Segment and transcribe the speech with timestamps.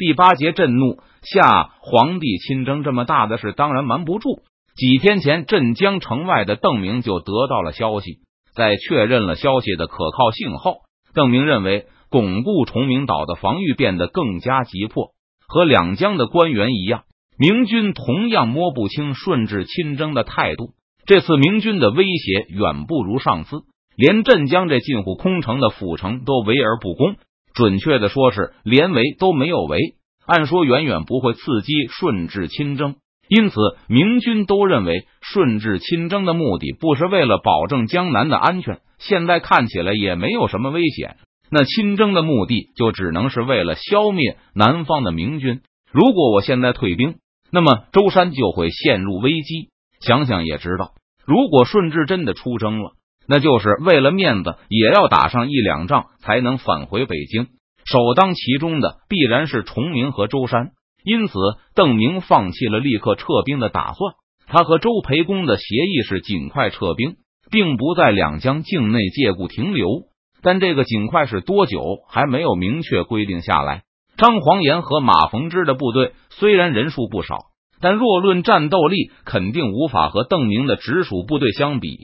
[0.00, 4.40] 第八节震怒，下皇帝亲征这么大的事，当然瞒不住。
[4.74, 8.20] 几天前，镇江城外的邓明就得到了消息，
[8.54, 10.78] 在确认了消息的可靠性后，
[11.12, 15.10] 邓明认为巩固崇明岛的防御变得更加急迫。
[15.46, 17.02] 和两江的官员一样，
[17.36, 20.70] 明军同样摸不清顺治亲征的态度。
[21.04, 23.64] 这次明军的威胁远不如上次，
[23.96, 27.16] 连镇江这近乎空城的府城都围而不攻。
[27.54, 29.78] 准确的说，是连围都没有围。
[30.26, 32.96] 按说，远远不会刺激顺治亲征。
[33.28, 33.56] 因此，
[33.88, 41.16] 明军都认为顺治亲征的目的不是为了保证江南的安全，现在看起来也没有什么危险。
[41.48, 45.60] 那亲征的目的就只能是为了消灭南方的明军。
[45.92, 47.16] 如果我现在退兵，
[47.50, 49.70] 那么舟山就会陷入危机。
[50.00, 50.92] 想想也知道，
[51.24, 52.92] 如果顺治真的出征了，
[53.26, 57.46] 那就是为了面子，也要打上一两仗才能返回北京。
[57.84, 60.70] 首当其冲的必然是崇明和舟山。
[61.02, 61.32] 因此，
[61.74, 64.14] 邓明放弃了立刻撤兵的打算。
[64.46, 67.14] 他和周培公的协议是尽快撤兵，
[67.50, 69.88] 并不在两江境内借故停留。
[70.42, 73.82] 但这个尽快是多久，还没有明确规定下来。
[74.16, 77.36] 张煌言和马逢之的部队虽然人数不少，
[77.80, 81.96] 但若论战斗力，肯定无法和邓明的直属部队相比。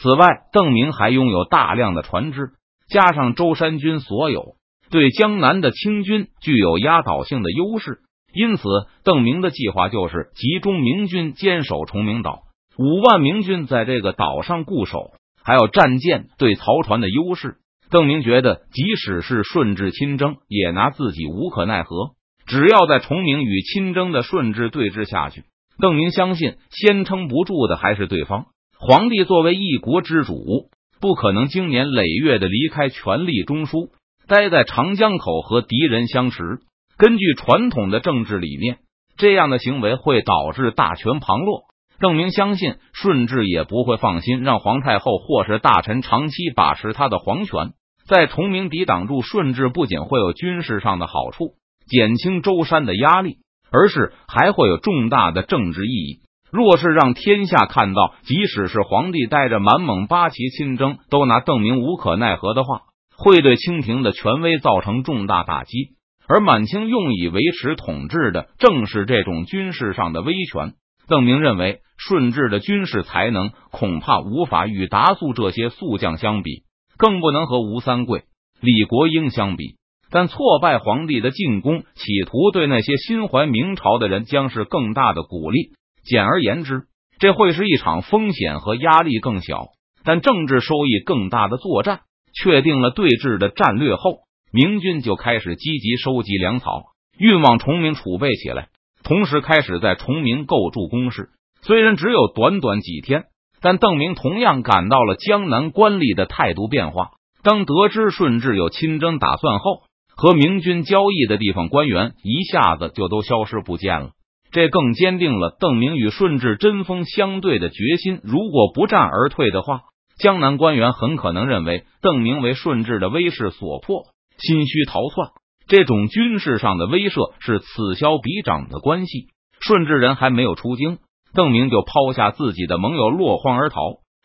[0.00, 2.52] 此外，邓明还拥有大量的船只，
[2.88, 4.54] 加上舟山军所有，
[4.90, 7.98] 对江南的清军具有压倒性的优势。
[8.32, 8.62] 因此，
[9.04, 12.42] 邓明的计划就是集中明军坚守崇明岛，
[12.78, 17.56] 五万明军在这个岛上固守，还有战舰对曹船的优势。
[17.90, 22.10] 邓明觉得，即使是顺治亲征，也拿自己无可奈何。
[22.46, 25.44] 只要在崇明与亲征的顺治对峙下去，
[25.80, 28.46] 邓明相信先撑不住的还是对方。
[28.80, 33.90] 皇帝作为一国之主，不可能经年累月的离开权力中枢，
[34.28, 36.60] 待在长江口和敌人相持。
[36.96, 38.78] 根据传统的政治理念，
[39.16, 41.62] 这样的行为会导致大权旁落。
[41.98, 47.72] 邓明相信顺治也不会放心让皇太后或是大臣长期把持他的皇权。
[48.06, 51.54] 在崇明抵挡住顺治，不仅会有军事上的好处，
[51.88, 53.38] 减轻舟山的压力，
[53.72, 56.20] 而是还会有重大的政治意义。
[56.50, 62.82] 若是让天下看到，即使是皇帝带着满蒙八旗亲征，都拿邓明无可奈何的话，
[63.16, 65.98] 会对清廷的权威造成重大打击。
[66.26, 70.74] 而满清用以维持统治的正是这种军事上的威权。
[71.08, 76.64] 邓明认为，顺治的军事才能恐怕无法与达素这些宿将相比，
[76.98, 78.24] 更不能和吴三桂、
[78.60, 79.76] 李国英相比。
[80.10, 85.70] 但挫败皇帝的进攻，企图对那些心怀明朝的人将是更大的鼓励。
[86.08, 86.84] 简而言之，
[87.18, 89.68] 这会是一场风险和压力更小，
[90.04, 92.00] 但政治收益更大的作战。
[92.34, 94.20] 确定了对峙的战略后。
[94.50, 96.84] 明军就开始积极收集粮草，
[97.18, 98.68] 运往崇明储备起来，
[99.02, 101.28] 同时开始在崇明构筑工事。
[101.60, 103.24] 虽然只有短短几天，
[103.60, 107.10] 但邓明同样感到了江南官吏的态度变化。
[107.42, 109.82] 当得知顺治有亲征打算后，
[110.16, 114.10] 和明军交易的地方官员一下子就都消失不见了。
[114.50, 118.20] 这更坚定了邓明与顺治针锋相对的决心。
[118.22, 119.82] 如果不战而退的话，
[120.18, 124.04] 江南官员很可能认为邓明为顺治的威势所迫。
[124.38, 125.30] 心虚逃窜，
[125.66, 129.26] 这种军事上的威慑是此消彼长的关系。
[129.60, 130.98] 顺治人还没有出京，
[131.34, 133.80] 邓明就抛下自己的盟友落荒而逃，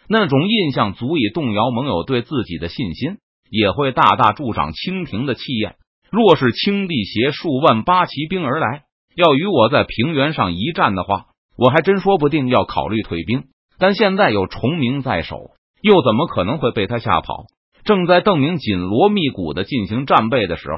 [0.07, 3.17] 那种印象足以动摇盟友对自己的信心，
[3.49, 5.75] 也会大大助长清廷的气焰。
[6.11, 8.83] 若是清帝携数万八旗兵而来，
[9.15, 11.25] 要与我在平原上一战的话，
[11.57, 13.43] 我还真说不定要考虑退兵。
[13.79, 15.51] 但现在有崇明在手，
[15.81, 17.45] 又怎么可能会被他吓跑？
[17.83, 20.77] 正在邓明紧锣密鼓的进行战备的时候，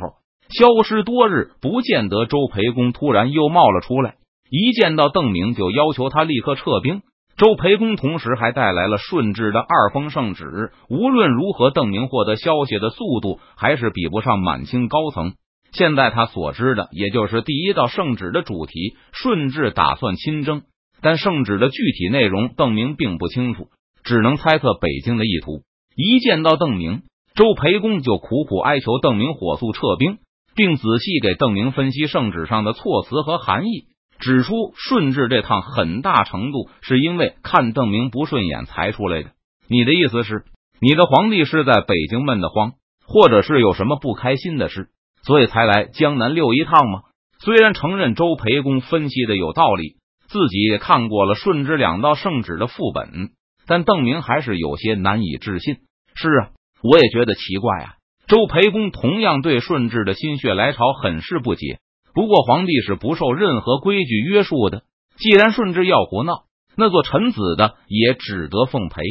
[0.50, 4.16] 消失多日不见得周培公突然又冒了出来，
[4.50, 7.02] 一见到邓明就要求他立刻撤兵。
[7.38, 10.72] 周培公同时还带来了顺治的二封圣旨。
[10.90, 15.34] 无论如何，邓明获得消息的速度还是比不上满清高层。
[15.76, 20.62] 现在他所知的也就是第一道圣旨的主题：顺治打算亲征，
[21.02, 23.68] 但圣旨的具体内容邓明并不清楚，
[24.04, 25.64] 只能猜测北京的意图。
[25.98, 27.02] 一见到邓明，
[27.36, 30.20] 周培公就苦苦哀求邓明火速撤兵，
[30.56, 33.88] 并仔细给邓明分析圣旨上的措辞和含义，
[34.18, 39.32] 指出顺治这趟很大程度是因为看邓明不顺眼才出来的。
[39.68, 40.46] 你的意思是，
[40.80, 42.74] 你的皇帝是在北京闷得慌，
[43.06, 44.88] 或者是有什么不开心的事，
[45.26, 47.02] 所以才来江南溜一趟吗？
[47.40, 53.32] 虽然承认周培公分析的有道理，自己也看过了顺治两道圣旨的副本。
[53.68, 55.78] 但邓明还是有些难以置信。
[56.14, 56.50] 是啊，
[56.84, 57.96] 我也觉得奇怪啊。
[58.28, 61.80] 周培公同样对顺治的心血来潮很是不解。
[62.14, 64.84] 不过皇帝是不受任何规矩约束的，
[65.18, 66.44] 既然顺治要胡闹，
[66.78, 69.02] 那做臣子的也只得奉陪。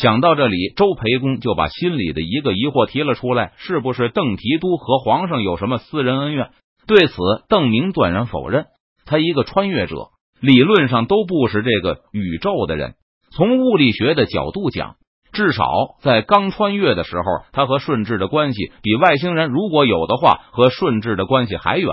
[0.00, 6.50] 想到这里，周培公就把心里的一个疑惑提了出来：是不是邓提督和皇上有什么私人恩怨？
[6.86, 7.14] 对此，
[7.48, 8.66] 邓明断然否认。
[9.06, 10.08] 他一个穿越者，
[10.40, 12.94] 理论上都不是这个宇宙的人。
[13.30, 14.96] 从物理学的角度讲，
[15.32, 15.64] 至少
[16.02, 17.22] 在刚穿越的时候，
[17.52, 21.88] 他和顺治的关系比外星人如果有的话，和顺治的关系还远。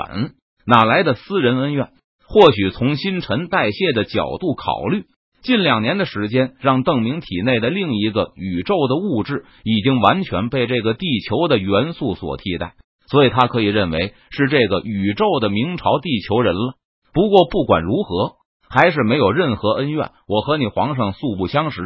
[0.65, 1.89] 哪来的私人恩怨？
[2.27, 5.05] 或许从新陈代谢的角度考虑。
[5.43, 12.75] 近两年的时间，让邓明体内的另一个宇宙的物质已经完全被这个地球的元素所替代，
[13.07, 16.75] 所以他可以认为是这个宇宙的明朝地球人了。
[17.13, 18.37] 不过不管如何，
[18.69, 20.11] 还是没有任何恩怨。
[20.29, 21.81] 我和你皇上素不相识，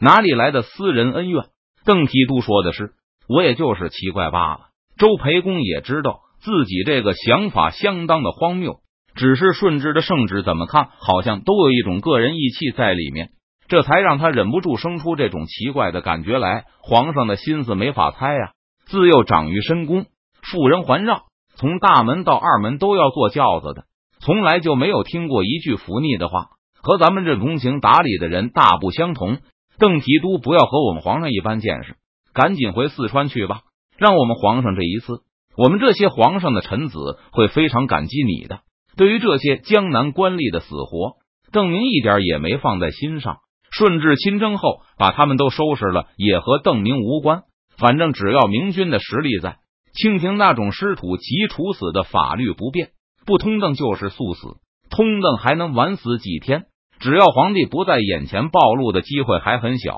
[0.00, 1.46] 哪里来的私人恩怨？
[1.84, 2.92] 邓提督说的是，
[3.28, 4.60] 我也就是奇怪罢了。
[4.96, 8.76] 周培公也知道自己这个想法相当的荒谬。
[9.14, 13.30] 只是顺治的圣旨怎么看，好像都有一种个人义气在里面，
[13.68, 16.64] 这才让他忍不住生出这种奇怪的感觉来。
[16.82, 18.52] 皇上的心思没法猜呀，
[18.86, 20.06] 自幼长于深宫，
[20.42, 21.24] 妇人环绕，
[21.56, 23.84] 从大门到二门都要坐轿子的，
[24.20, 26.46] 从来就没有听过一句服逆的话，
[26.82, 29.38] 和咱们这通情达理的人大不相同。
[29.78, 31.96] 邓提督不要和我们皇上一般见识，
[32.34, 33.62] 赶紧回四川去吧，
[33.96, 35.22] 让我们皇上这一次，
[35.56, 38.60] 我们这些皇上的臣子会非常感激你的。
[38.96, 41.16] 对于这些江南官吏的死活，
[41.52, 43.38] 邓明一点也没放在心上。
[43.70, 47.44] 顺治亲征后，把他们都收拾了，也和邓明无关。
[47.78, 49.58] 反正只要明军的实力在，
[49.94, 52.90] 清廷那种师徒及处死的法律不变，
[53.24, 54.56] 不通邓就是速死，
[54.90, 56.64] 通邓还能晚死几天？
[56.98, 59.96] 只要皇帝不在眼前暴露的机会还很小，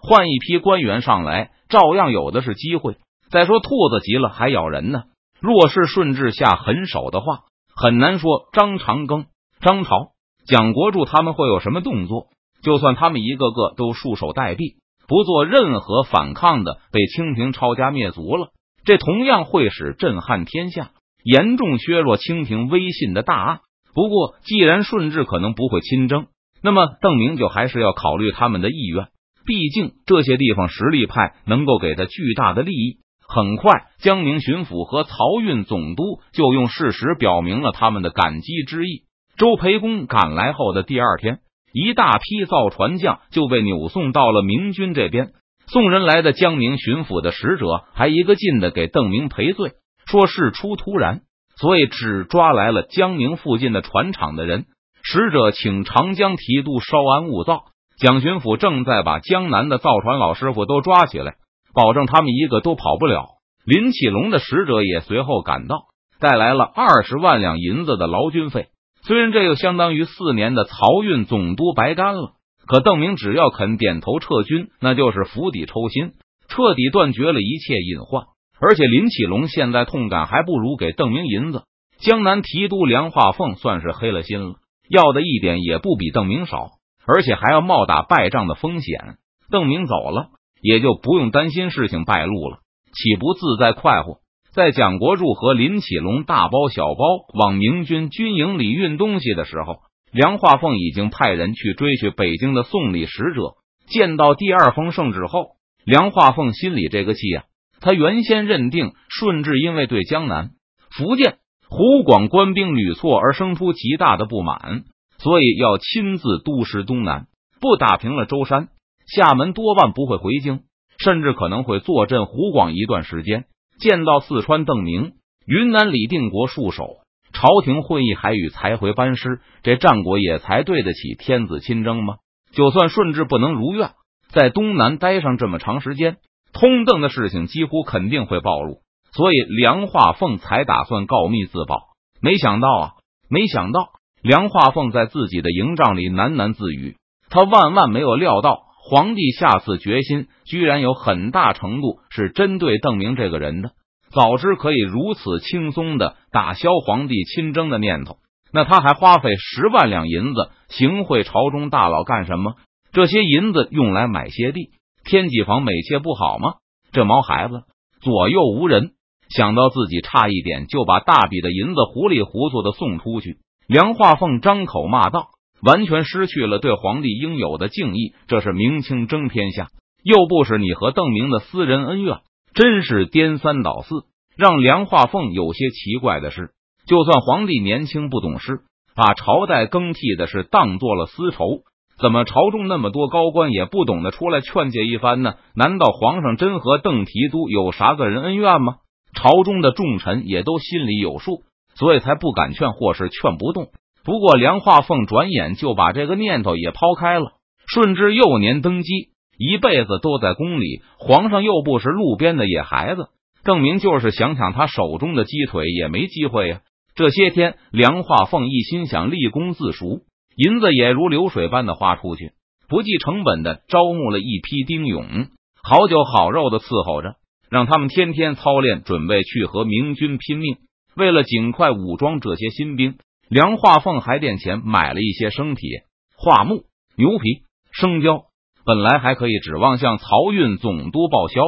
[0.00, 2.96] 换一批官员上来，照样有的是机会。
[3.30, 5.02] 再说，兔子急了还咬人呢。
[5.40, 7.40] 若是顺治下狠手的话。
[7.74, 9.26] 很难说张长庚、
[9.60, 10.12] 张朝、
[10.46, 12.28] 蒋国柱他们会有什么动作。
[12.62, 14.74] 就算他们一个个都束手待毙，
[15.08, 18.50] 不做任何反抗的，被清廷抄家灭族了，
[18.84, 20.90] 这同样会使震撼天下、
[21.24, 23.60] 严重削弱清廷威信的大案。
[23.94, 26.26] 不过，既然顺治可能不会亲征，
[26.62, 29.08] 那么邓明就还是要考虑他们的意愿。
[29.46, 32.98] 毕竟这些地方实力派能够给他巨大的利益。
[33.32, 39.04] 很快，江宁巡抚和漕运总督就用事实表明了他们的感激之意。
[39.38, 41.38] 周培公赶来后的第二天，
[41.72, 45.28] 一大批造船匠就被扭送到了明军这边。
[45.68, 49.74] 送人来的江宁巡抚的使者还一个劲的给邓明赔罪，
[50.06, 51.20] 说事出突然，
[51.56, 54.64] 所以只抓来了江宁附近的船厂的人。
[55.04, 57.62] 使者请长江提督稍安勿躁，
[58.00, 61.36] 蒋巡抚正在把江南的造船老师傅都抓起来。
[61.74, 63.26] 保证他们一个都跑不了。
[63.64, 65.84] 林启龙的使者也随后赶到，
[66.18, 68.68] 带来了二十万两银子的劳军费。
[69.02, 72.32] 虽然这又相当于四年的漕运总督白干了，
[72.66, 76.12] 可邓明只要肯点头撤军，那就是釜底抽薪，
[76.48, 78.24] 彻底断绝了一切隐患。
[78.60, 81.62] 而且林启龙现在痛感还不如给邓明银子。
[81.98, 84.54] 江南提督梁化凤算是黑了心了，
[84.88, 86.68] 要的一点也不比邓明少，
[87.06, 89.16] 而且还要冒打败仗的风险。
[89.50, 90.28] 邓明走了。
[90.60, 92.58] 也就不用担心事情败露了，
[92.92, 94.18] 岂不自在快活？
[94.52, 97.04] 在蒋国柱和林启龙大包小包
[97.38, 99.76] 往明军军营里运东西的时候，
[100.12, 103.54] 梁化凤已经派人去追去北京的送礼使者。
[103.88, 107.44] 见到第二封圣旨后，梁化凤心里这个气啊！
[107.80, 110.50] 他原先认定顺治因为对江南、
[110.90, 114.82] 福建、湖广官兵屡挫而生出极大的不满，
[115.18, 117.26] 所以要亲自督师东南，
[117.60, 118.68] 不打平了舟山。
[119.14, 120.60] 厦门多半不会回京，
[120.98, 123.44] 甚至可能会坐镇湖广一段时间。
[123.80, 125.12] 见到四川邓明、
[125.46, 126.98] 云南李定国戍守，
[127.32, 132.16] 朝廷会议还与才回班师，这战果也才对得起天子亲征吗？
[132.52, 133.92] 就算顺治不能如愿，
[134.28, 136.18] 在东南待上这么长时间，
[136.52, 141.88] 通邓的事情几乎肯定会暴露，所以梁化凤才打算告密自保。
[142.20, 142.90] 没想到啊，
[143.28, 143.88] 没想到
[144.22, 146.96] 梁化凤在自己的营帐里喃喃自语，
[147.30, 148.69] 他万万没有料到。
[148.90, 153.70] 皇帝下次决心，居然有很大程度是针对邓明这个人的。
[154.10, 158.16] 早知可以如此轻松的打消皇帝亲征的念头，
[158.52, 162.54] 那他还花费十万两银子行贿朝中大佬干什么？
[162.90, 164.70] 这些银子用来买些地、
[165.04, 166.54] 添几房美妾不好吗？
[166.90, 167.62] 这毛孩子
[168.00, 168.90] 左右无人，
[169.28, 175.28] 想到自己差一点就把大笔的银子糊里糊涂的送出去，梁化凤张口骂道。
[175.62, 179.68] 完全失去了对皇帝应有的敬意，这是明清争天下，
[180.02, 182.18] 又不是你和邓明的私人恩怨，
[182.54, 184.04] 真是颠三倒四。
[184.36, 186.50] 让梁化凤有些奇怪的是，
[186.86, 188.60] 就算皇帝年轻不懂事，
[188.94, 191.62] 把朝代更替的事当做了私仇，
[191.98, 195.34] 怎么朝中那么多高官也不懂得出来劝诫一番呢？
[195.54, 198.76] 难道皇上真和邓提督有啥个人恩怨吗？
[199.12, 201.42] 朝中的重臣也都心里有数，
[201.74, 203.66] 所以才不敢劝，或是劝不动。
[204.04, 207.32] 不过梁化凤转眼就把这个念头也抛开了。
[207.66, 213.08] 顺治幼年登基，一辈子都在宫里，皇上又不是路边的野孩子，
[213.44, 216.60] 证明就是想抢他手中的鸡腿也没机会呀。
[216.94, 220.00] 这些天，梁化凤一心想立功自赎，
[220.36, 222.32] 银子也如流水般的花出去，
[222.68, 225.28] 不计成本的招募了一批丁勇，
[225.62, 227.14] 好酒好肉的伺候着。
[227.50, 230.56] 让他们天天操练，准备去和明军拼命。
[230.94, 232.94] 为了尽快武装这些新兵，
[233.30, 235.84] 梁化凤还垫钱买了一些生铁、
[236.16, 236.64] 桦木、
[236.96, 238.24] 牛皮、生胶。
[238.66, 241.40] 本来还可以指望向漕运总督报销，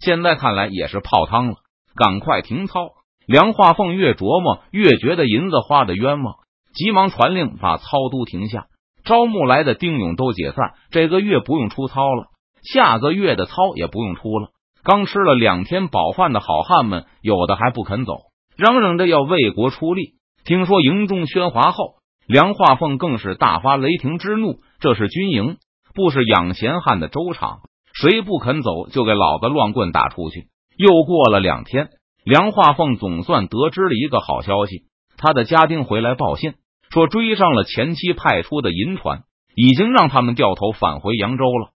[0.00, 1.56] 现在看来也是泡汤了。
[1.94, 2.88] 赶快停操！
[3.26, 6.36] 梁化凤越琢磨越觉得银子花的冤枉，
[6.72, 8.68] 急忙传令把操都停下，
[9.04, 10.72] 招募来的丁勇都解散。
[10.90, 12.28] 这个月不用出操了，
[12.62, 14.48] 下个月的操也不用出了。
[14.82, 18.20] 刚吃了两天饱饭的好汉们，有的还不肯走，
[18.56, 20.15] 嚷嚷着要为国出力。
[20.46, 21.94] 听说营中喧哗后，
[22.28, 25.56] 梁化凤更是大发雷霆之怒：这是军营，
[25.92, 27.62] 不是养闲汉的粥厂，
[27.92, 30.46] 谁不肯走，就给老子乱棍打出去！
[30.78, 31.88] 又过了两天，
[32.24, 34.84] 梁化凤总算得知了一个好消息，
[35.16, 36.54] 他的家丁回来报信，
[36.90, 39.22] 说追上了前妻派出的银船，
[39.56, 41.70] 已经让他们掉头返回扬州了。